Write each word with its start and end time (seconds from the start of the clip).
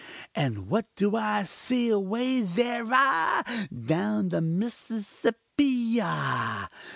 And 0.33 0.65
what 0.67 0.87
do 0.95 1.15
I 1.15 1.43
see 1.43 1.89
away 1.89 2.41
thar' 2.43 2.85
ah! 2.89 3.67
down 3.71 4.29
the 4.29 4.41
Mississippi 4.41 5.99
ah! 6.01 6.67